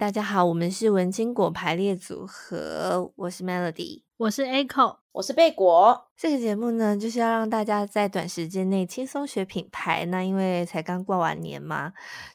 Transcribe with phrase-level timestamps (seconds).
[0.00, 6.08] 大家好，我们是文青果排列组合，我是 Melody，我是 Echo，我是贝果。
[6.16, 10.06] 这个节目呢，就是要让大家在短时间内轻松学品牌。
[10.06, 11.92] 那因为才刚过完年嘛，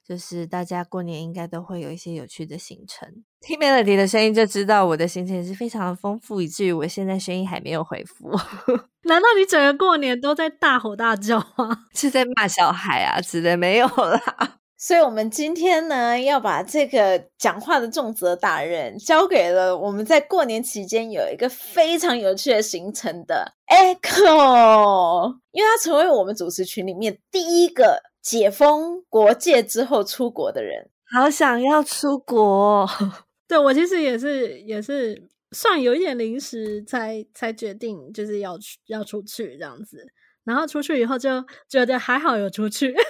[0.08, 3.10] 就是大家过年应该都会有一些有趣的行程。
[3.42, 8.30] 听 Melody 的声音就知道我的行程是非常的丰富，以至于我现在声音还没有回复。
[9.10, 11.86] 难道你整个过年都在大吼大叫吗？
[11.96, 13.20] 是在骂小孩啊？
[13.24, 14.60] 是的，没有啦。
[14.78, 32.88] 所以，我们今天呢，要把这个讲话的重责大任交给了我们在过年期间有一个非常有趣的行程的 Echo，因为他成为我们主持群里面第一个解封国界之后出国的人，好想要出国。
[33.48, 40.06] 对，我其实也是，也是算有一点临时才才决定，就是要去要出去这样子。
[40.44, 42.94] 然后出去以后就觉得还好有出去。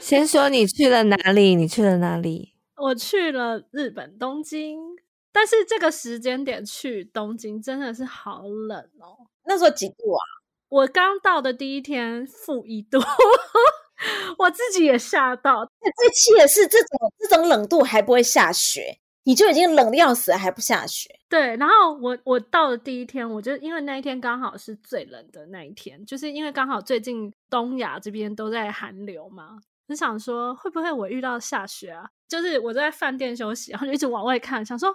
[0.00, 1.54] 先说你去了哪里？
[1.54, 2.54] 你去了哪里？
[2.76, 4.78] 我去了日本东京，
[5.32, 9.26] 但是这个时间点去东京真的是好冷哦。
[9.46, 10.22] 那时候几度啊？
[10.68, 12.98] 我刚到的第一天负一度，
[14.38, 15.64] 我自己也吓到。
[15.64, 18.98] 最气的是这种这种冷度还不会下雪。
[19.22, 21.10] 你就已经冷的要死了，还不下雪？
[21.28, 32.08] 对，然后我我到了第一天，我就因为那一天刚好是最冷的那一天，就是因为刚好最近东亚这边都在寒流嘛，就想说会不会我遇到下雪啊？
[32.28, 34.94] 就是我在饭店休息，然后就一直往外看，想说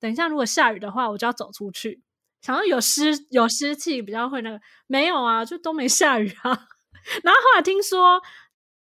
[0.00, 2.02] 等一下如果下雨的话，我就要走出去，
[2.40, 6.68] 想说有湿有湿气比较会那个，没有啊，就都没下雨啊。
[7.22, 8.22] 然后后来听说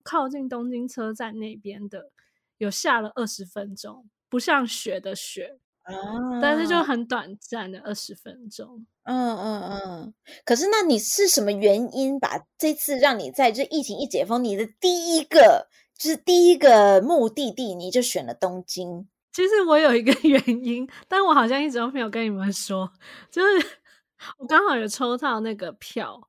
[0.03, 2.11] 靠近东京车站那边的
[2.57, 4.09] 有下了二十分钟。
[4.27, 5.93] 不像雪的雪，啊、
[6.41, 8.85] 但是就很短暂的二十分钟。
[9.05, 10.13] 嗯嗯嗯。
[10.43, 15.67] 可是，那你是什么原因把这次让你在这疫情一解封，你的第一个
[15.97, 19.07] 就是第一个目的地，你就选了东京？
[19.31, 22.89] 其实我有一个 原因，但我好像一直都没有跟你们说，
[23.31, 23.65] 就是
[24.39, 26.19] 我刚好有抽到那个票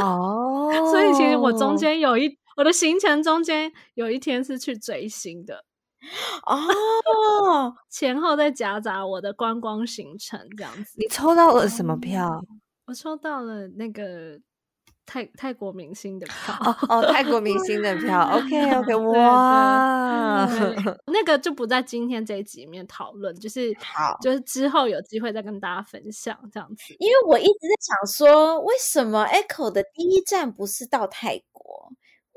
[0.00, 5.64] 哦， 所以其实我中间有一我的行程中间有一天是去追星的。
[6.46, 10.94] 哦，前后再夹杂我的观光行程这样子。
[10.96, 12.42] 你抽到了什么票？
[12.86, 14.40] 我抽到了那个
[15.06, 16.54] 泰泰国明星的票。
[16.60, 18.28] 哦哦，泰国明星的票。
[18.34, 20.46] OK OK，哇，
[21.06, 26.94] 那个就不在今天这一集里面讨论，就是好，就是之后有机会再跟大家分享这样子。
[26.98, 31.92] 因为我一直在想说，为什么 Echo 的第一站不是到泰国？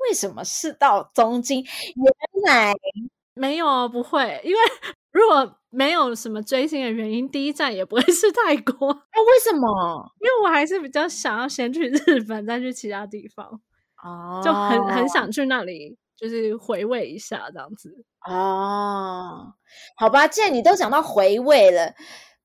[0.08, 1.64] 为什么是到东京？
[1.64, 2.74] 原来。
[3.34, 4.58] 没有啊，不会，因为
[5.12, 8.88] 如果没有什么追星的原因，第一站也不会 是泰国。
[8.88, 10.12] 那、啊、为什么？
[10.20, 13.60] 因为我还是比较想要先去 日本，再去其他地方。
[14.02, 17.90] 哦，就很很想去那里，就是回味一下这样子。
[18.28, 19.52] 哦，
[19.96, 21.94] 好吧，既然你都讲到回味了，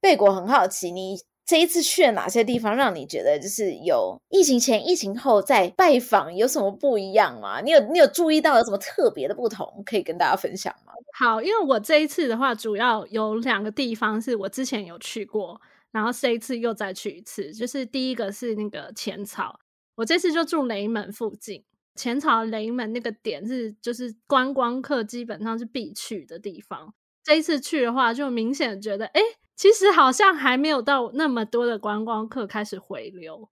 [0.02, 1.16] 贝果很好奇你。
[1.50, 7.60] 这一次去了哪些地方，让你觉得就是有疫情前、疫情后在拜访有什么不一样吗？
[7.60, 10.94] 你有你有注意到有什么特别的不同，可以跟大家分享吗？
[11.18, 15.60] 好，因为我这一次的话，主要有两个地方是我之前有去过，
[15.92, 17.52] 然后这一次又再去一次。
[17.52, 19.60] 就是第一个是那个浅草，
[19.96, 21.64] 我这次就住雷门附近。
[21.96, 26.94] 浅草雷门那个点是就是观光客基本上是必去的地方。
[27.24, 29.20] 这一次去的话，就明显觉得哎。
[29.20, 29.26] 诶
[29.60, 33.50] 其实好像还没有到那么多的观光客开始回流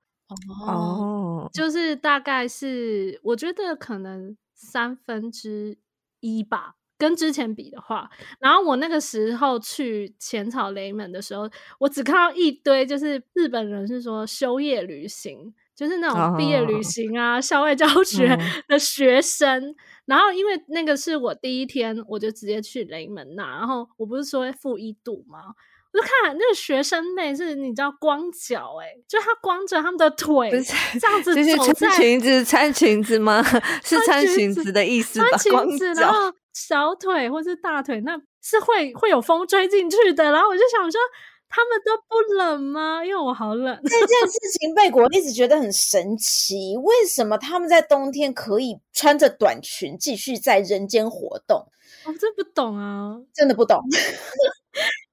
[0.66, 1.52] 哦，oh.
[1.52, 5.78] 就是大概是我觉得可能三分之
[6.22, 8.10] 一吧，跟之前比的话。
[8.40, 17.44] 然后我那个时候去浅草雷门的时候，我只看到一堆就是日本人是说休业旅行，就是那种毕业旅行啊、oh.
[17.44, 19.62] 校外教 学的学生。
[19.62, 19.76] Oh.
[20.06, 25.54] 然后因为那个是我第一天，我就直接去雷门那，然后我不是说负一度吗？
[25.98, 30.52] 我就看那个学生妹是，你知道光脚哎、欸，就她光着他们的腿
[31.00, 33.42] 这样子 走在，穿裙子穿裙子吗？
[33.84, 35.26] 是穿裙子的意思吧？
[35.38, 40.32] 穿裙子，然后小腿或是大腿，那是会会有风吹进去的。
[40.32, 41.02] 然后我就想说，
[41.50, 43.04] 他们都不冷吗？
[43.04, 43.80] 因为我好冷。
[43.84, 51.66] 这件事情被我一直觉得很神奇，为什么他们在冬天可以穿着短裙继续在人间活动？
[52.06, 53.82] 我真不懂啊，真的不懂。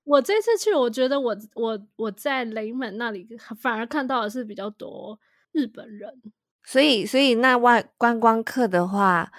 [0.05, 3.27] 我这次去，我觉得我我我在雷门那里
[3.59, 5.19] 反而看到的是比较多
[5.53, 6.23] 日本人，
[6.65, 9.33] 所以所以那外观光客的话，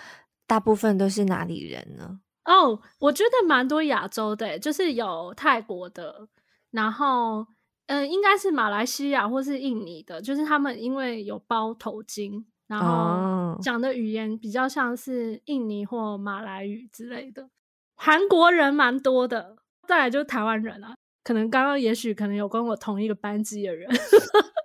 [0.47, 2.19] 大部分都是哪里人呢？
[2.45, 6.27] 哦，oh, 我觉得蛮多亚洲的，就是有泰国的，
[6.69, 7.45] 然后
[7.87, 17.49] 嗯、呃，应该是马来西亚或是印尼的，就是他们因为有包头巾，然后讲的语言比较像是印尼或马来语之类的。
[17.95, 19.55] 韩国人蛮多的，
[19.87, 23.89] 再来就是台湾人啊，可能刚刚也许可能有跟我同一个班级的人，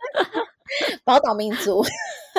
[1.04, 1.82] 宝岛民族，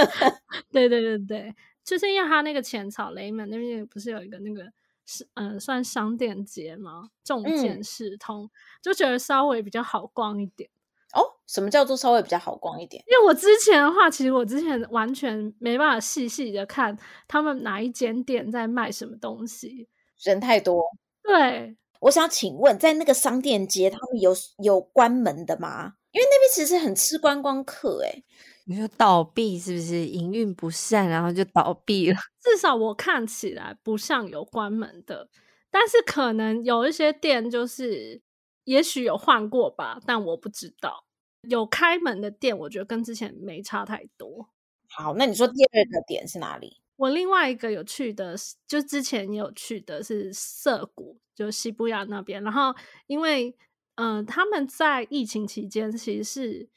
[0.72, 4.64] 对对对对，就是因为他那个浅草雷门那边不是有一个那个
[5.06, 7.10] 是嗯、呃、算商店街吗？
[7.24, 8.50] 重建市通，嗯、
[8.82, 10.70] 就觉得稍微比较好逛一点。
[11.14, 13.04] 哦，什么叫做稍微比较好逛一点？
[13.06, 19.90] 因为我之前的话，其实我之前完全没办法细细的看他们哪一间店在卖什么东西，
[20.24, 20.82] 人太多。
[21.22, 25.94] 对，我想请问，在那个商店街，他们有有关门的吗？
[26.12, 28.24] 因为那边其实很吃观光客，诶。
[28.66, 32.18] 你说倒闭是不是营运不善，然后就倒闭了？
[32.44, 35.30] 至少我看起来不像有关门的，
[35.72, 38.22] 但是可能有一些店就是。
[38.66, 41.04] 也许有换过吧，但我不知道。
[41.50, 44.50] 有开门的店，我觉得跟之前没差太多。
[44.88, 46.81] 好，那你说第二个点是哪里？
[47.02, 48.36] 我另外一个有去的，
[48.68, 52.44] 就之前也有去的是涩谷，就西布亚那边。
[52.44, 52.76] 然后
[53.08, 53.50] 因为，
[53.96, 56.70] 嗯、呃，他们在疫情期间其实是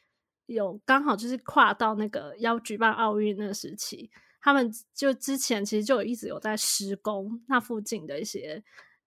[0.47, 4.11] 有刚好就是跨到那个要举办奥运那个时期，
[4.41, 8.65] 他们就之前其实就有一直有在施工那附近的一些。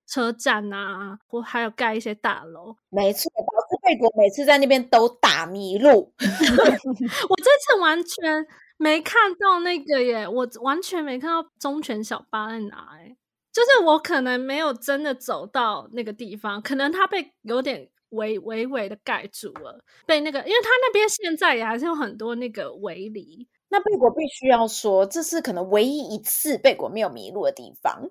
[0.10, 6.14] 车站啊，或还有盖一些大楼，没错，导致贝果每次在那边都打迷路。
[6.18, 8.48] 我这次完全
[8.80, 13.16] 没看到那个耶，我完全没看到忠犬小八在哪哎，
[13.52, 23.48] 就是我可能没有真的走到那个地方，可能它被有点围围围的盖住了，被那个，因为它那边现在也还是有很多那个围篱。
[23.70, 28.02] 那贝果必须要说，这是可能唯一一次贝果没有迷路的地方，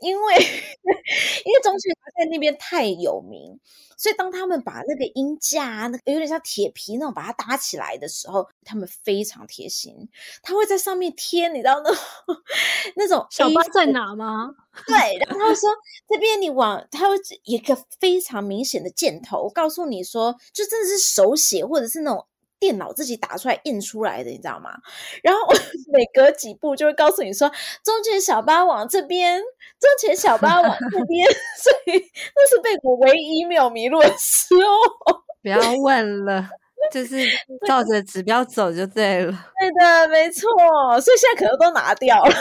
[0.00, 3.58] 因为因为忠犬在那边太有名，
[3.98, 10.08] 所以当他们把那个鹰架，那个有点像铁皮那种，把它搭起来的时候，他们非常贴心，
[10.42, 11.98] 他会在上面贴，你知道那种
[12.94, 14.54] 那种小巴在哪吗？
[14.86, 15.68] 对，然后他会说
[16.08, 22.24] 这边你往，他会一个非常明显的箭头，告诉你说，就真的是手写或者是那种。
[22.60, 24.70] 电脑自己打出来印出来的，你知道吗？
[25.22, 25.40] 然后
[25.92, 27.50] 每隔几步就会告诉你说
[27.82, 31.26] ：“中前小八往这边，中前小八往这 边。
[31.58, 31.98] ”所以
[32.36, 35.22] 那是被我唯一没有迷路的时候。
[35.42, 36.50] 不要问了，
[36.92, 37.24] 就是
[37.66, 39.32] 照着指标走就对了。
[39.58, 40.42] 对的，没错。
[41.00, 42.34] 所以现在可能都拿掉了，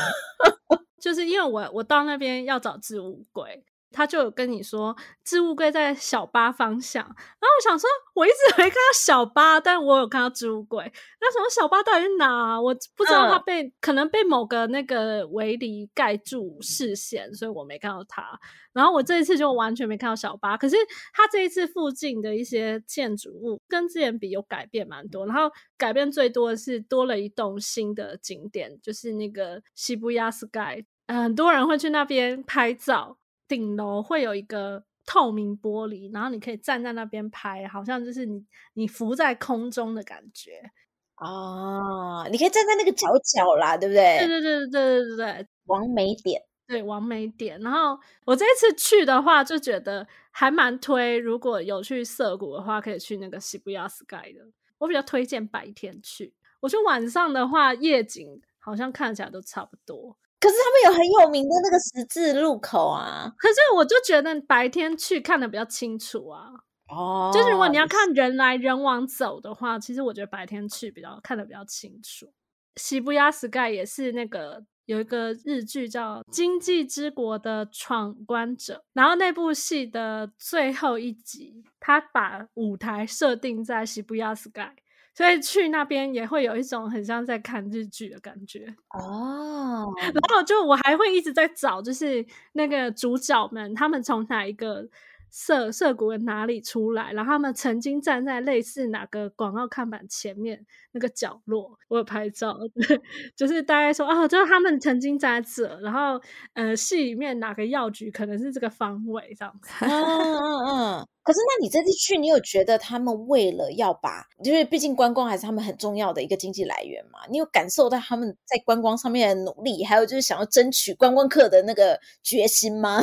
[1.00, 3.64] 就是因为我我到那边要找置物柜。
[3.92, 10.92] 他就有跟你说置物柜在小八方向，然后我想说，我一直没看到小八，但我有看到置物柜。
[11.22, 12.60] 那什么小八到底是哪？
[12.60, 18.40] 我不知道，他被、嗯、可能被某个那个围篱盖住视线，所以我没看到他。
[18.74, 20.76] 然后我这一次就完全没看到小八，可是
[21.14, 33.18] 他这一次附近的一些建筑物跟之前比有改变蛮多，然后改变最多的是多了一栋新的景点，就是那个西布亚斯盖，很多人会去那边拍照。
[33.50, 40.72] 顶楼会有一个透明玻璃，然后你可以站在那边拍，好像就是你你浮在空中的感觉
[41.18, 42.26] 哦。
[42.32, 44.20] 你可以站在那个角角啦，对不对？
[44.20, 47.60] 对对对对对对对，网美点，对网美点。
[47.62, 54.48] 然后我这次去的话，就觉得还蛮推，如果有去涩谷的话，可以去那个西布亚 sky 的。
[54.78, 60.16] 我比较推荐白天去，我觉得晚上的话，夜景好像看起来都差不多。
[60.40, 66.52] 可是他们有很有名的那个十字路口啊，可是我就觉得白天去看的比较清楚啊。
[66.88, 72.32] 哦，就是如果你要看人来人往走的话，其实我觉得白天去比较看的比较清楚。
[72.78, 84.76] 西布亚斯盖也是那个有一个日剧叫《经济之国的闯关者》，然后那部戏的最后一集，他把舞台设定在西布亚斯盖。
[85.14, 89.94] 所以去那边也会有一种很像在看日剧的感觉哦。
[89.98, 94.88] 然后就我还会一直在找，就是那个主角们他们从哪一个
[95.32, 102.58] 涩涩谷的哪里出来，然后他们曾经站在类似哪个广告看板前面那个角落，我有拍照，
[103.36, 106.22] 就是大概说啊，就是他们曾经在这，然后
[106.54, 109.70] 呃，戏里面哪个药局可能是这个方位这样子。
[109.82, 111.08] 嗯嗯嗯。
[111.22, 117.20] 可是，那你这次去，你有觉得他们为了要把，就是毕竟观光还是他们很重要的一个经济来源嘛？
[117.30, 123.00] 你有感受到他们在观光上面的努力，还有就是想要争取观光客的那个决心吗？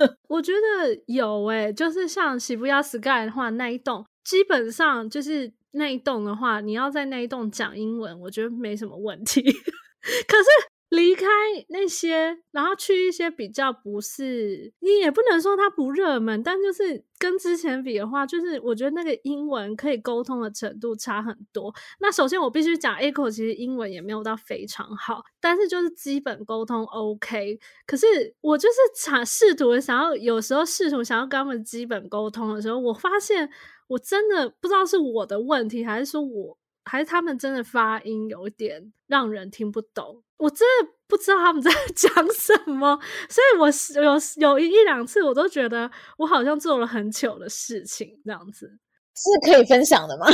[0.28, 9.40] 我觉得有诶、就是像喜布亚 Sky 的话，那一栋基本上就是那一栋的话，你要在那一栋讲英文，我觉得没什么问题。
[10.28, 10.44] 可是
[10.88, 11.26] 离开
[11.68, 21.74] 那些，然后去一些比较不是，你也不能说它不热门，但就是跟之前比的话，就是我觉得那个英文可以沟通的程度差很多。
[21.98, 27.58] 那首先我必须讲，Echo 其实英文也没有到非常好，但是就是基本沟通 OK。
[27.84, 28.06] 可是
[28.40, 33.50] 我就是想试图想要，有时候试图想要跟他们基本沟通的时候，我发现
[33.88, 36.58] 我真的不知道是我的问题，还是说我。
[36.88, 43.68] 还是他们真的发音有点让人听不懂，我真的不知道他们在 讲什么，所以我
[44.02, 48.78] 有有一一两次我都觉得我好像做了很糗的事情，这样子
[49.14, 50.26] 是可以分享的吗？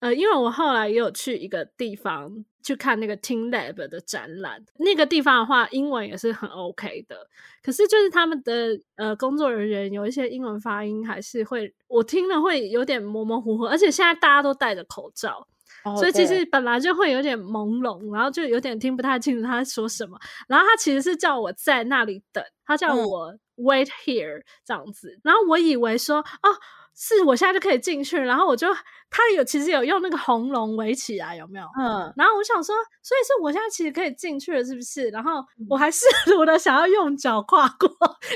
[0.00, 7.28] 呃，因为我后来也有去一个地方去看那个 teamLab 的展览，那个地方的话，英文也是很 OK 的。
[7.62, 15.46] 可是就是他们的呃工作人员有一些英文发音还是会，我听了会有点模模糊糊，而且现在大家都戴着口罩，
[15.84, 20.18] 哦、所以其实本来就会有点朦胧，然后就有点听不太清楚他在说什么。
[20.48, 26.48] 然后他其实是叫我在那里等，他叫我 wait here 这样子，嗯、然后我以为说哦。
[26.96, 28.68] 是我现在就可以进去，然后我就
[29.08, 31.66] 他有其实有用那个红龙围起来，有没有？
[31.78, 35.08] 嗯，然后我想说，所以是我现在其实可以进去了，是不是？
[35.08, 37.88] 然后我还试图的想要用脚跨过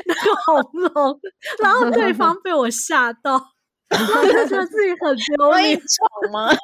[0.06, 1.20] 那个红龙，
[1.62, 3.32] 然后对方被我吓到，
[3.88, 6.50] 然后觉得自己很 丢闯吗？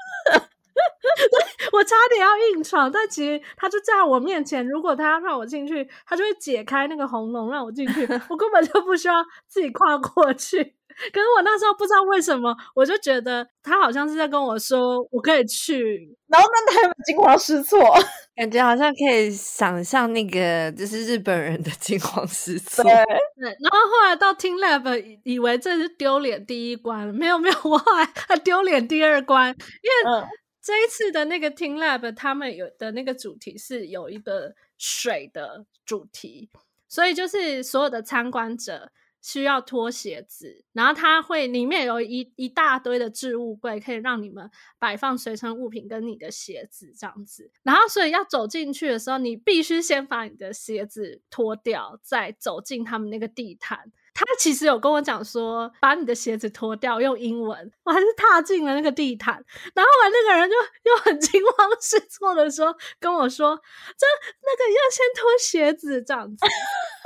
[1.73, 10.75] 我差点要硬闯，但其实他就在我面前，如果他要让我进去，他就会解开那个红龙让我进去，我根本就不需要自己跨过去。
[11.13, 17.81] 可是我那时候不知道为什么，我就觉得他好像是在跟我说我可以去，然后那他还惊慌失措，
[18.37, 22.85] 感觉好像可以想象那个就是日本人的惊慌失 措。
[22.85, 30.29] 对，对，然后后来到 TeamLab 以为这是丢脸第一关，没有没有，我后来还丢脸第二关，因为
[30.63, 36.51] 这一次的那个 TeamLab 他们有的那个主题是有一个水的主题，
[36.89, 38.91] 所以就是所有的参观者。
[39.23, 47.51] 需要脱鞋子，然后它会里面有一一大堆的置物柜，可以让你们摆放随身物品跟你的鞋子这样子。
[47.63, 53.93] 然后所以要走进去的时候，你必须先把你的鞋子脱掉，再走进他们那个地毯。
[54.15, 57.73] 他其实有跟我讲说，把你的鞋子脱掉，用英文。
[57.85, 59.35] 我还是踏进了那个地毯，
[59.75, 60.57] 然后那个人就
[60.91, 63.57] 又很 惊慌失措的说，跟我说，
[63.97, 64.07] 这
[64.43, 66.47] 那个要先脱鞋子，这样子，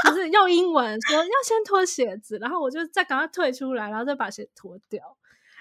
[0.05, 5.17] 就是用英文说要先脱鞋子，然后我就再赶快退出来，然后再把鞋脱掉，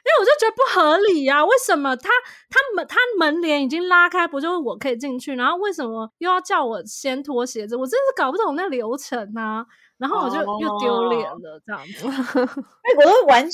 [0.06, 2.10] 为我就觉得不合理呀、啊，为什么他
[2.50, 7.76] 他门他门帘已经拉开，不就是我可以进去，然后为什么又要叫我先脱鞋子？
[7.76, 9.66] 我真是搞不懂那流程啊。
[10.00, 12.08] 然后我就又丢脸了，这样子。
[12.84, 13.52] 哎，我都完全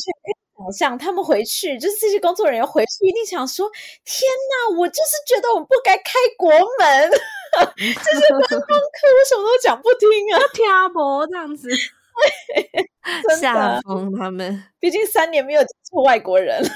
[0.57, 3.69] 想象他们回去，就是这些工作人员回去一定想说
[4.03, 4.27] ：“天
[4.71, 7.11] 哪，我就是觉得我们不该开国门，
[7.77, 10.39] 这些观光客为什么都讲不听啊？
[10.51, 11.69] 听不这样子，
[13.40, 14.64] 吓疯他们。
[14.78, 16.62] 毕竟三年没有接触外国人。”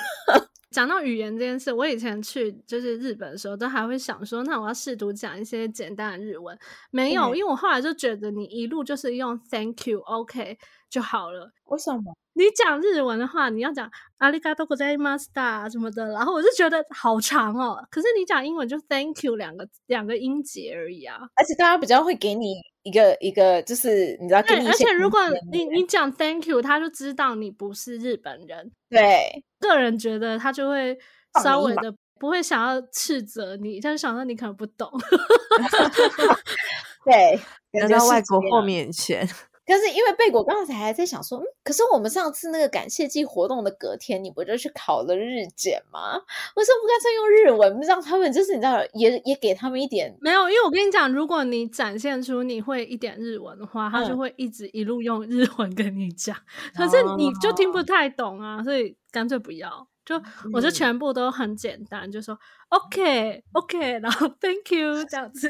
[0.70, 6.56] 讲到语言这件事，我以前去就是日本的时候，都还会想说，那我要试图讲一些简单的日文。
[6.90, 10.58] 没有，因为我后来就觉得你一路就是用 Thank you, OK
[10.90, 11.50] 就好了。
[11.64, 12.14] 为什么？
[12.34, 17.82] 你讲日文的话，你要讲ありがとうございました什么的，然后我就觉得好长哦。
[17.90, 21.18] 可是你讲英文就 Thank you 两个两个音节而已啊。
[21.34, 24.67] 而且大家比较会给你 一个一个，就是你知道，给你。
[24.67, 25.19] 而且如果
[25.51, 28.71] 你你讲 Thank you，他就知道你不是日本人。
[28.89, 30.97] 对，个人觉得他就会
[31.41, 34.89] 稍微的不会想要斥责你，但是想到你可能不懂。
[37.05, 37.39] 对，
[37.71, 39.27] 得到外国豁免权。
[39.65, 46.15] 可是因为贝果刚才还在想说，嗯，可是我们上次那个感谢祭活动的隔天，你不就去考了日检吗？
[46.55, 50.15] 为什么不干脆用日文，让他们就是你知道，也也给他们一点？
[50.19, 59.87] 没有，因为我跟你讲，如果你展现出你会一点日文的话，他就会一直一路用日文跟你讲，嗯、 可是你就听不太懂啊，所以干脆不要。
[60.05, 60.73] 就我就。
[60.73, 62.37] 全部都很简单，嗯、就说
[62.69, 65.47] OK OK， 然后 Thank you 这样子，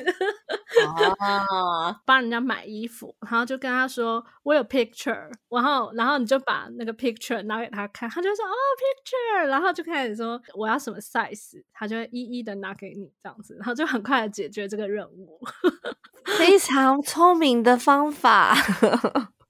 [1.17, 15.39] 啊， 帮人家买衣服，然后就跟他说我有 picture，然后然后你就把那个 picture 拿给他看，他就说哦 picture，然后就开始说我要什么 size，他就会一一的拿给你这样子，然后就很快的解决这个任务，
[16.37, 18.53] 非常聪明的方法。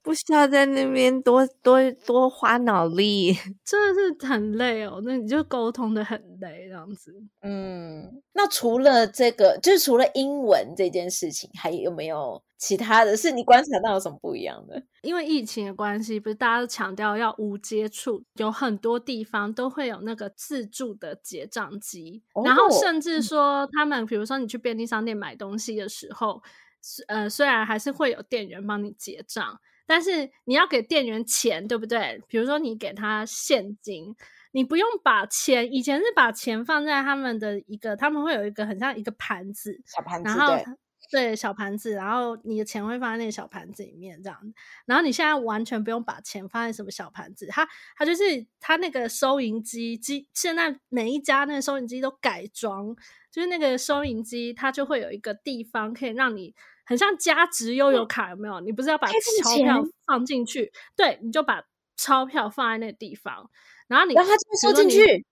[0.03, 3.33] 不需要在那边多多多花脑力，
[3.63, 5.01] 真的是很累哦。
[5.05, 7.13] 那你就沟通的很累，这样子。
[7.41, 14.83] 嗯，那除了这个，就是除了英文这件事情，还有没有其他的是你观察到有什么不一样的？
[15.03, 26.41] 因为疫情的关系，不是大家都强调要无接触，有很多地方都会有那个自助的结账机，哦、然后甚至说他们，比如说你去便利商店买东西的时候，
[27.07, 29.59] 呃，虽然还是会有店员帮你结账。
[29.85, 32.21] 但是你要给店员钱，对不对？
[32.27, 34.15] 比如说你给他现金，
[34.51, 40.65] 你不用把钱，以前是把钱放在他们的一个，他们会有一个很像一个盘子，小盘子，然后对，
[41.11, 44.53] 对，小盘子，然后你的钱会放在那个小盘子里面，这样。
[44.85, 52.95] 然后你现在完全不用把钱放在什么小盘子，它它就是它那个收银机机，现在每一家那个收银机都改装，
[53.31, 56.55] 就是那个收银机它就会有一个地方可以让你。
[56.85, 58.59] 很像加值悠游卡，有没有？
[58.61, 60.71] 你不是要把钞票放进去？
[60.95, 61.61] 对，你就把
[61.97, 63.49] 钞票放在那个地方，
[63.87, 65.25] 然后你，然后它就会收进去，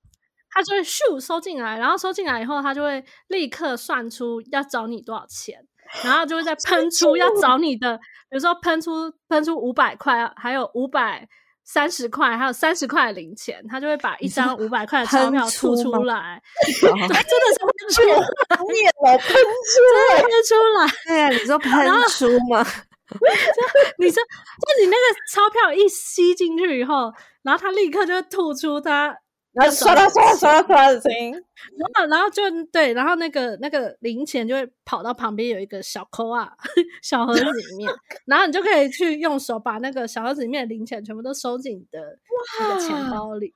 [0.49, 5.65] 它就会咻收进来，然后收进来以后，它就会立刻算出要找你多少钱，
[6.03, 7.97] 然后就会再 喷出要找你的，
[8.29, 11.27] 比如说喷出喷出五百块，还有五百。
[11.63, 16.41] 三十块，还有三十块的零钱，他就会把一张五百块的钞票吐出 来，
[16.81, 19.73] 真的是 喷出，念了喷出，
[20.17, 20.87] 喷出来。
[21.07, 21.71] 对呀，你说喷
[22.09, 22.65] 出吗？
[23.99, 27.11] 你说，就你那个钞票一吸进去以后，
[27.43, 29.17] 然后他立刻就会吐出它。
[29.53, 36.53] 然后刷啦刷啦刷啦刷啦的声音，然后然后就对，然后那个那个零钱就会跑到旁边有一个小扣啊
[37.01, 37.93] 小盒子里面，
[38.25, 42.17] 然后你就可以去用手把那个小盒子里面的零钱全部都收进你的
[42.61, 43.53] 那个钱包里。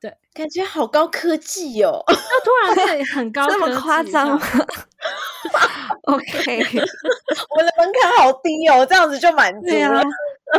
[0.00, 2.04] 对，感觉好高科技哦！
[2.06, 4.40] 那突然会很高， 这么夸张吗？
[6.02, 10.02] OK，我的门槛好低哦，这样子就满足了。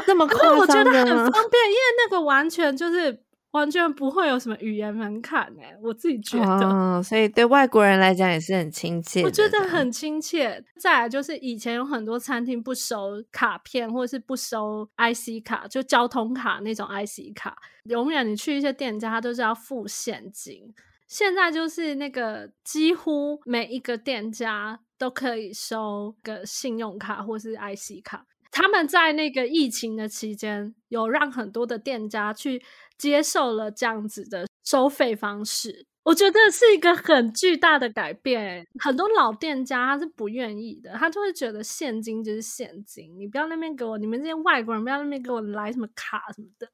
[0.06, 3.27] 这么夸张，我觉得很方便，因为那个完全就是。
[3.52, 9.24] 完全不会有什么语言门槛哎、欸，我自己觉得，哦，所以对外国人来讲也是很亲切。
[9.24, 10.64] 我觉得很亲切。
[10.80, 20.74] 再来就是以前有很多餐厅不收卡片，或者是不收 IC 卡，就交通卡那种 IC 卡，永远你去一些店家，他都是要付现金。
[21.08, 28.26] 现在就是那个几乎每一个店家都可以收个信用卡或是 IC 卡。
[28.52, 32.62] 他们在那个疫情的期间，有让很多的店家去
[32.98, 38.66] 接受了这样子的收费方式，我觉得是一个很巨大的改变。
[38.80, 46.68] 很多老店家他是不愿意的，他就会觉得现金就是现金，你不要那边给我，你们这些外国人不要那边给我来什么卡什么的。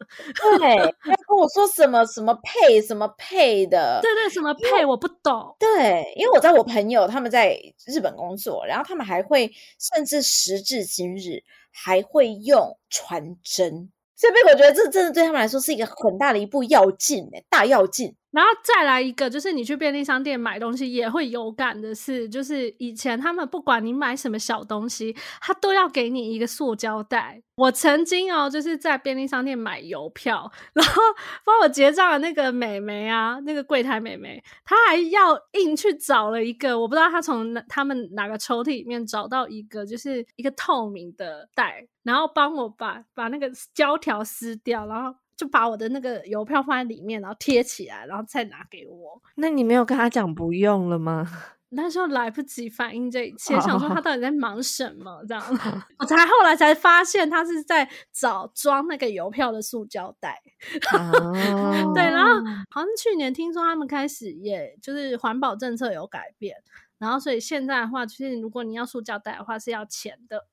[0.58, 5.56] 对，要跟我说什么什么配什么配的，对对，什么配我不懂。
[5.60, 11.44] 对，因为我在我朋友他们在日本工作，然后他们还会甚至时至今日。
[11.76, 18.16] 还会用传真，这边我觉得这真的对他们来说是一个很大的一步要进诶，大要进。
[18.34, 27.44] 然后再来一个，就是你去便利商店买东西也会有感的是，就是以前他们不管你买什么小东西，他都要给你一个塑胶袋。
[27.56, 31.02] 我曾经哦，就是在便利商店买邮票，然后
[31.46, 45.16] 帮我结账的那个美眉啊，那个柜台美眉，她还要硬去找了一个，我不知道她从他们哪个抽屉里面找到一个，就是一个透明的袋，然后帮我把把那个胶条撕掉，然后。
[45.44, 49.22] 就把我的那个邮票放在里面，然后贴起来，然后再拿给我。
[49.36, 51.28] 那你没有跟他讲不用了吗？
[51.76, 55.44] 那时候来不及反应这一切，想说他到底在忙什么这样。
[56.00, 60.40] 我才后来才发现，他是在找装那个邮票的塑胶袋。
[61.94, 62.36] 对，然后
[62.70, 66.56] 好像去年听说他们开始，也就是环保政策有改变，
[67.00, 70.46] 然后所以现在的话，其实如果你要塑胶袋的话是要钱的，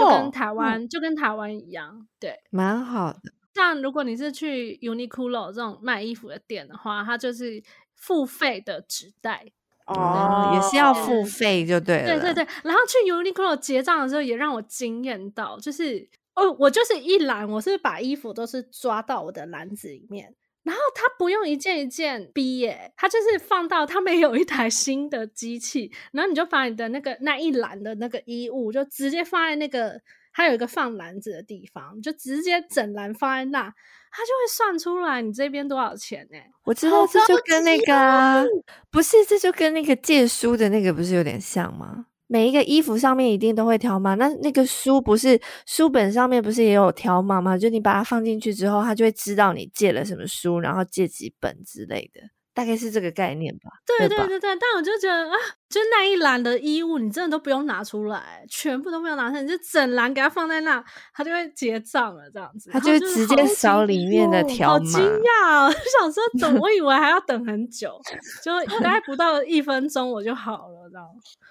[0.00, 3.32] 就跟台湾、嗯、就跟台湾一样，对，蛮好的。
[3.54, 7.62] 像如果你是去 Uniqlo 这种卖衣服的店的话，它就是
[7.94, 9.44] 付费的纸袋
[9.86, 12.18] 哦，也是要付费就对了。
[12.18, 30.00] 对对对，然后去 Uniqlo 结账的时候也让我惊艳到，就是哦，我就是一篮，我是把衣服都是抓到我的篮子里面，然后他不用一件一件逼耶，他就是放到他们有一台新的机器，然后你就把你的那个那一篮的那个衣物就直接放在那个。
[30.32, 36.50] 还有一个放篮子的地方，就直接整篮放在那，他就会算出来你这边多少钱呢、欸？
[36.64, 38.42] 我知道，这就跟那个、啊、
[38.90, 42.06] 不是，这就跟那个借书的那个不是有点像吗？
[42.28, 47.58] 每一个衣服上面一定都会条码，那那个书不是书本上面不是也有条码吗？
[47.58, 52.22] 就你把它放进去之后，他就会知道你借了什么书，然后借几本之类的。
[52.54, 53.70] 大概是这个概念吧。
[53.86, 55.36] 对对对对，但我就觉得啊，
[55.68, 60.84] 就那一篮的衣物，你真的都不用拿出来，全部都不用拿出来，你就整篮给它放在那，
[61.14, 62.70] 他就会结账了，这样子。
[62.70, 64.84] 他就直接扫里面的条码。
[64.84, 65.66] 好惊讶！
[65.66, 67.98] 我 就想说等，我以为还要等很久，
[68.42, 71.06] 就大概不到一分钟我就好了，这样。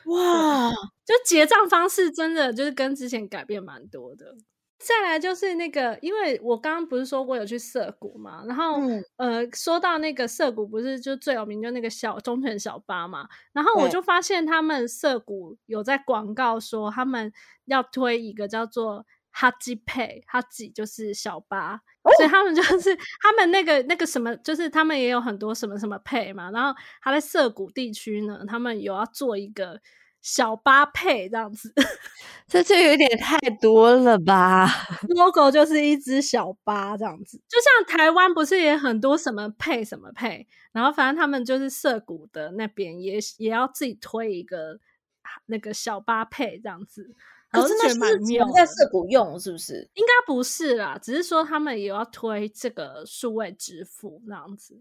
[0.05, 0.71] 哇！
[1.05, 4.25] 就结账方式真的就是跟之前改变蛮多的。
[4.83, 17.31] 再来就是那个，因为我刚刚不是说过有去涩谷嘛，然后、嗯、呃，说到那个涩谷不是就最有名就那个小忠犬小八嘛，然后我就发现他们涩谷有在广告说他们
[17.65, 29.79] 要推一个叫做哈吉配，哈吉就是小八，哦、所以他们就是他们那个那个什么，就是他们也有很多什么什么配嘛，然后他在涩谷地区呢，他们有要做一个。
[30.21, 31.73] 小八配这样子，
[32.47, 34.67] 这就有点太多了吧
[35.09, 44.79] ？Logo 就是一只小八这样子，就像台湾不是也很多什么配什么配，然后反正他们就是涩谷的那边也也要自己推一个
[45.47, 47.15] 那个小八配这样子，
[47.51, 47.95] 可是那是
[48.53, 49.89] 在涩谷用是不是？
[49.95, 54.79] 应该不是啦，只是说他们也要推这个数位支付那样子。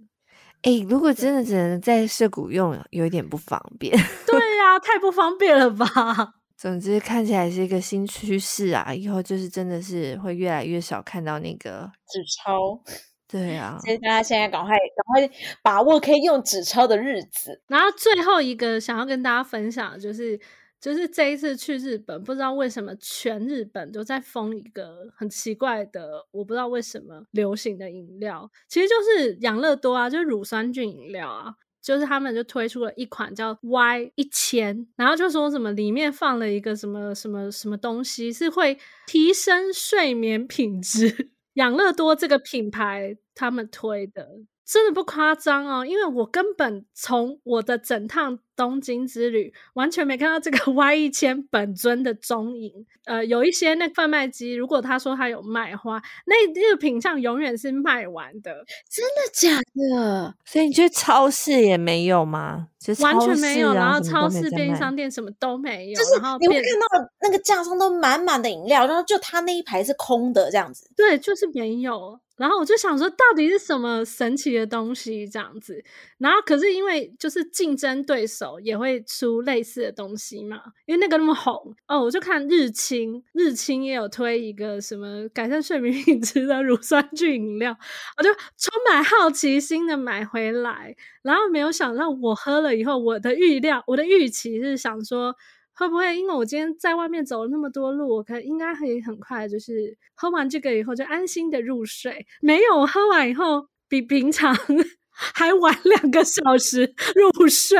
[0.62, 3.96] 哎、欸，如果真的只能在涩谷用，有一点不方便。
[4.60, 5.86] 啊，太不方便了吧？
[6.56, 12.80] 总之看起来是一个新趋势啊，以后就是真的是会越来越少看到那个纸钞。
[13.26, 17.62] 对啊，所以大家现在赶快赶快把握可以用纸钞的日子。
[17.68, 20.38] 然后最后一个想要跟大家分享的就是。
[20.80, 44.40] 就是这一次去日本，不知道为什么全日本都在封一个很奇怪的，我不知道为什么流行的饮料，其实就是养乐多啊，就是乳酸菌饮料啊，就是他们就推出了一款叫 Y 一千，然后就说什么里面放了一个什么什么什么东西，是会提升睡眠品质， 养乐多这个品牌他们推的。
[44.70, 52.86] 真的不夸张哦，因为我根本从我的整趟东京之旅完全没看到这个 Y 一千本尊的踪影。
[53.04, 58.64] 呃，有一些那贩卖机，如果他说他有卖花，那那个品上永远是卖完的。
[58.88, 60.36] 真的假的？
[60.44, 62.68] 所以你去超市也没有吗？
[63.00, 65.98] 完全没有，然后超市、便利商店什么都没有。
[65.98, 70.88] 就是你会看到那个架上都满满的饮料，然后就他那一排是空的这样子。
[70.96, 72.20] 对，就是没有。
[72.40, 75.84] 然后我就想说，到底是什么神奇的东西这样子？
[76.16, 87.76] 然后可是因为就是竞争对手也会出类似的东西嘛，因为那个那么红哦，我就看日清，日清也有推一个什么改善睡眠品质的乳酸菌饮料，
[88.16, 95.36] 我就充满好奇心的买回来，然后没有想到我喝了以后，我的预料，我的预期是想说。
[95.80, 102.26] 会不会因为我今天在外面走了那么多路，我可应该可以很快就是喝完这个以后就安心的入睡？
[102.42, 104.54] 没有，我喝完以后比平常
[105.08, 107.78] 还晚两个小时入睡，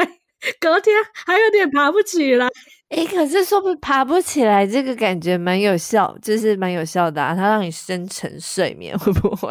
[0.59, 2.49] 隔天还有点爬不起来。
[2.89, 9.49] 诶，可是说不爬不起来，这个感觉蛮有效，就是蛮有效的啊，它让你深沉睡眠，会不会？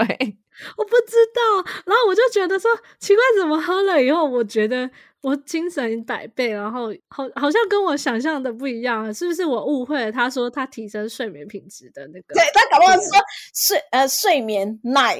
[0.75, 1.71] 我不知道。
[1.85, 4.89] 然后我就觉得说奇怪，怎么喝了以后，我觉得。
[5.21, 10.11] 我精神百倍，然后好好像跟我想象的不一样，是不是我误会了？
[10.11, 13.19] 他说他提升睡眠品质的那个，对，他搞不好是说
[13.53, 15.17] 睡呃睡眠奶，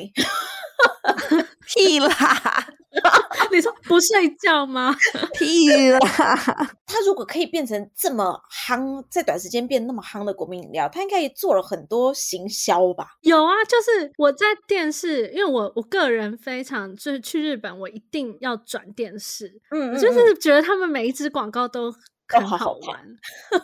[1.68, 2.68] 屁啦！
[3.52, 4.96] 你说不睡觉吗？
[5.38, 6.00] 屁啦！
[6.86, 13.18] 他如果可以变成这么夯，在短时间变那么夯的国民饮料，他应该也做了很多行销吧？
[13.22, 21.94] 有啊，就是我在电视，因为我我个人非常就是去日本，我一定要转电视，嗯，嗯，嗯，我就是觉得他们每一支广告都
[22.28, 23.00] 很好玩，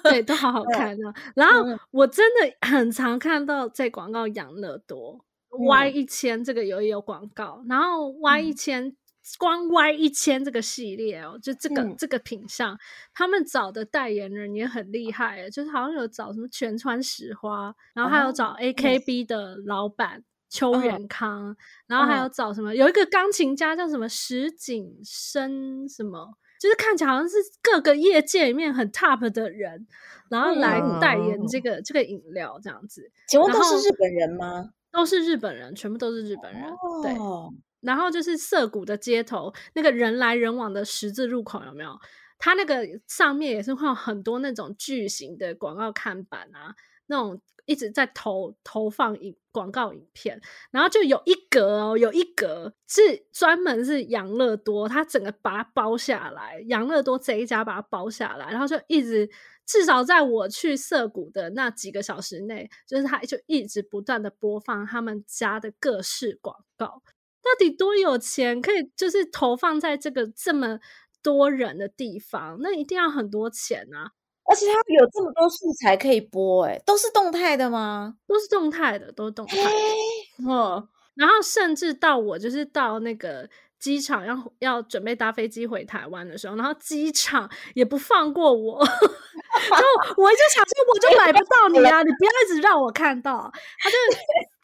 [0.03, 1.13] 对，都好好看的。
[1.35, 8.95] 然后我真的很常看到在广告养乐多 Y 一千这个有也有广告，然后 Y 一千。
[9.25, 12.77] 嗯光 Y 一千这个系列哦，就这个、嗯、这个品相，
[13.11, 21.55] 他们找的代言人也很厉害，就是好像有找什么全川石花，然后还有找 AKB 的老板邱元康，哦、
[21.87, 29.87] 然后还有找什么、哦、有一个钢琴家叫什么石井生什么，就是看起来好像是各个业界里面很 top 的人，
[30.29, 33.11] 然后来代言这个、嗯、这个饮料这样子。
[33.27, 34.69] 请问都是日本人吗？
[34.91, 37.11] 都是日本人，全部都是日本人，哦、对。
[37.85, 41.97] 然后就是涩谷的街头，那个人来人往的十字路口有没有？
[42.37, 50.41] 它那个上面也是会有很多那种巨型的广告看板啊，那种一直在投投放影广告影片。
[50.69, 59.29] 然后就有一格哦，有一格是专门是养乐多，它整个把它包下来，养乐多这一家把它包下来，然后就一直
[59.65, 67.01] 至少在我去涩谷的那几个小时内，就是它就一直不断的播放他们家的各式广告。
[67.45, 70.79] 到底多有钱可以就是投放在这个这么
[71.21, 72.57] 多人的地方？
[72.59, 74.11] 那一定要很多钱啊！
[74.49, 78.15] 而且它有这么多素材可以播，诶，都是动态的吗？
[78.27, 79.69] 都是动态的，都是动态的。
[80.47, 89.85] 嗯，然后甚至到我就是到那个机场要要准备搭飞机回台湾的时候，然后机场也不放过我， 然后
[90.17, 93.95] 我就想说，我就买不到你啊，你不要一直让我看到，他就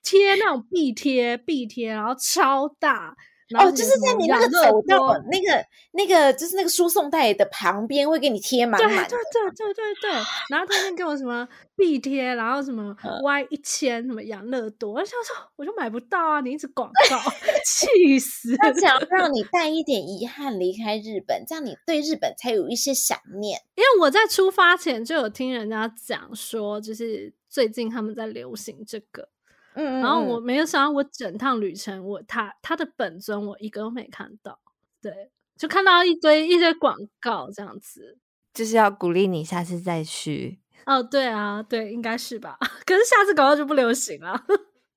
[0.03, 3.15] 贴那种壁贴，壁贴，然后超大。
[3.53, 5.61] 哦，就是在你那个走道那个
[5.91, 9.05] 那个，就是那个输送带的旁边会给你贴满满。
[9.09, 10.11] 对对对对对对。
[10.49, 16.39] 然后他那给我什么必贴，然后什么 Y 一千，什么养乐多，我想说我就买不到啊！
[16.39, 17.17] 你一直广 告，
[17.65, 18.55] 气死！
[18.55, 23.59] 他想要让你带一点遗憾离开日本，这样你对日本才有一些想念。
[23.75, 29.27] 因为我在出发前就有听人家讲说，就是最近他们在流行这个。
[29.73, 34.59] 嗯，然后我没有想到，我整趟旅程，我他他的本尊我一个都没看到，
[35.01, 38.17] 对，就看到一堆一堆广告这样子，
[38.53, 40.59] 就是要鼓励你下次再去。
[40.85, 42.57] 哦，对啊，对，应该是吧？
[42.85, 44.33] 可是下次搞到就不流行了，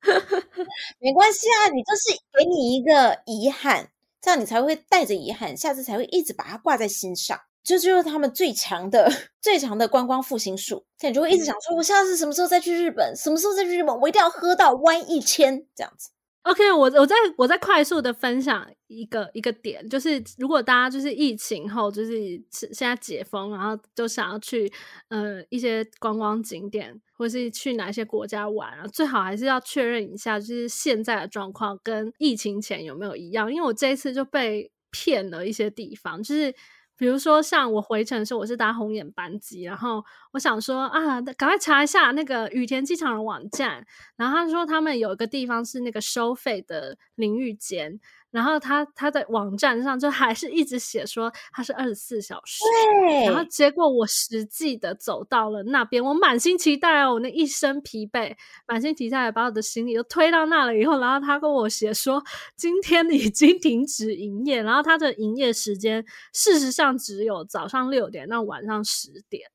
[0.99, 7.39] 没关系啊，你就是给你一个遗憾，这样你才会带着遗憾，下次才会一直把它挂在心上。
[7.65, 10.85] 这就，就是他们最强的、 最强的观光复兴术。
[10.99, 13.17] 现在你就会一直想说，我下次什么时候再去日本？
[13.17, 13.99] 什么时候再去日本？
[13.99, 16.11] 我一定要喝到 Y 一千这样子。
[16.43, 22.13] OK，我我再我再快速的分享一个一个点，就是如果大家就是疫情后就是
[22.51, 24.71] 现在解封，然后就想要去
[25.09, 33.51] 呃一些观光景点，或是去哪些国家玩啊，最好还是要确认一下，就是现在的状况跟疫情前有没有一样。
[33.51, 36.55] 因为我这一次就被骗了一些地方，就是。
[36.97, 43.85] 比如说，像我回程的时候，我是搭红眼班机，然后我想说啊，赶快查一下那个羽田机场的网站，
[44.17, 48.01] 然后他说他们有一个地方是那个收费的淋浴间。
[48.35, 52.65] 然后他他在网站上就还是一直写说他是二十四小时，
[53.01, 53.27] 对。
[53.27, 58.35] 然后结果我实际的走到了那边，我满心期待哦，我那一身疲惫，
[58.67, 62.21] 满心期待把我的行李都推到那了以后，然后他跟我写说
[62.57, 69.49] 今天已经停止营业，然后他的营业时间事实上只有早上六点到晚上十点，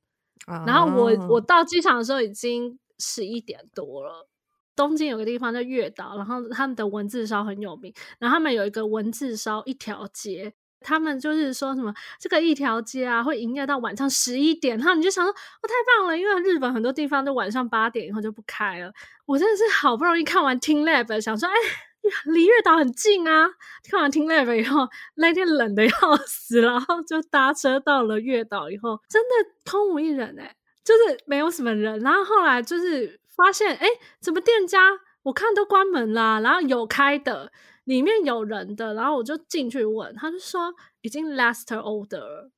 [0.47, 0.63] 哦。
[0.65, 4.28] 然后我我到机场的时候已经十一点多了。
[4.79, 18.89] 东京有个地方叫月岛，然后他们的文字烧很有名，然后他们有一个文字烧一条街，他们就是说什么这个一条街啊会营业到晚上十一点，然后你就想说哦，太棒了，因为日本很多地方都晚上八点以后就不开了。
[19.25, 21.53] 我真的是好不容易看完 t e a Lab，想说哎，
[22.27, 23.49] 离月岛很近啊。
[23.91, 25.91] 看完 t e a Lab 以后，那天冷得要
[26.25, 29.29] 死，然后就搭车到了月岛以后，真的
[29.69, 31.99] 空无一人诶、欸，就是没有什么人。
[31.99, 33.18] 然后后来就是。
[33.39, 33.87] 发现哎，
[34.19, 34.79] 怎么店家
[35.23, 37.51] 我看都关门啦，然后有开的，
[37.85, 42.49] 里面有人的，然后我就进去问，他就说已经 last order，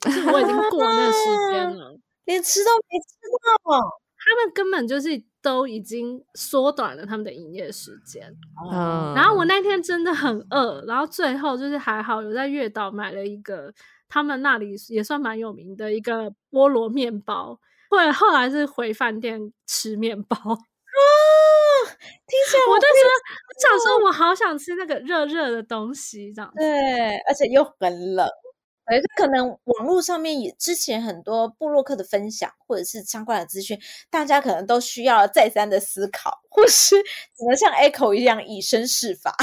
[0.00, 3.14] 就是我已经过那个时间了， 连吃都没吃
[3.64, 3.80] 到，
[4.16, 5.08] 他们根本就是
[5.42, 8.34] 都已经缩短了他们的营业时间。
[8.72, 13.72] 嗯，然后我那天真的很饿，然后最后就是还好有在月岛买了一个
[14.08, 17.60] 他们那里也算蛮有名的一个菠萝面包。
[17.96, 20.52] 对，后来是回饭店吃面包啊！
[22.26, 23.12] 听起来我就觉得，
[23.48, 28.28] 我想说，我好想吃那个热热的东西，这样对，而且又很冷。
[28.86, 33.80] 而可能网络上面也之前很多部落客的分享，或者是相关的资讯，
[34.10, 39.34] 大家可能都需要再三的思考，或是只能像 Echo 一样以身试法，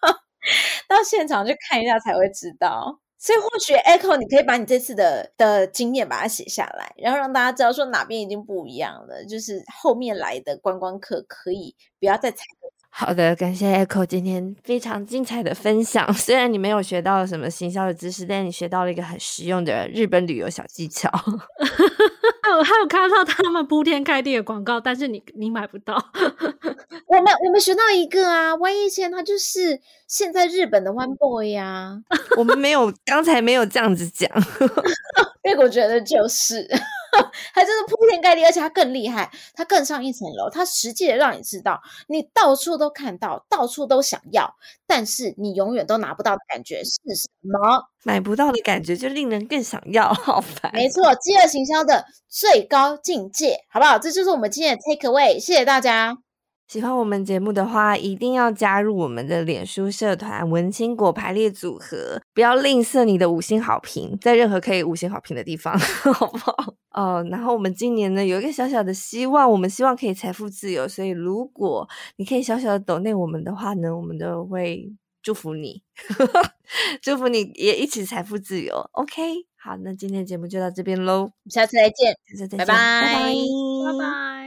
[0.88, 3.00] 到现场去看一下才会知道。
[3.18, 12.44] 所以或许 Echo，你可以把你这次的的经验把它写下来，然后让大家知道说哪边已经不一样了，就是后面来的观光客可以不要再踩。
[12.90, 16.12] 好的，感谢 Echo 今天非常精彩的分享。
[16.14, 21.08] 虽然你没有学到什么行销的知识，但你学到了一个很实用的日本旅游小技巧。
[22.42, 25.94] 还有还有看到他们铺天盖地的广告，但是你你买不到。
[27.06, 32.00] 我们我们学到一个啊，Y 一千他就是现在日本的 One Boy 呀。
[32.36, 34.28] 我们没有，刚才没有这样子讲。
[35.44, 36.66] 因为我觉得就是。
[37.52, 44.54] 还真的铺天盖地，而且它更厉害，它更上一层楼，它实际的让你知道，你到处都看到，到处都想要，
[44.86, 47.88] 但是你永远都拿不到的感觉是什么？
[48.04, 50.70] 买不到的感觉就令人更想要，好烦。
[50.72, 53.98] 没错，饥饿行销的最高境界，好不好？
[53.98, 56.27] 这就是我们今天的 take away，谢谢大家。
[56.68, 65.78] 喜欢我们节目的话，一定要加入我们的脸书社团“文青果排列组合”，不要吝啬你的五星好评，在任何可以五星好评的地方，
[66.12, 66.74] 好不好？
[66.92, 75.82] 哦，然后我们今年呢有一个小小的希望，我们希望可以财富自由，所以如果你可以小小的抖内我们的话呢，我们都会祝福你，
[77.00, 78.74] 祝福你也一起财富自由。
[78.92, 79.22] OK，
[79.56, 83.32] 好，那今天节目就到这边喽，下次再见，下次再见，拜拜，拜拜。
[83.92, 84.37] 拜拜。